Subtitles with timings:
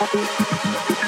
[0.00, 0.99] なるほど。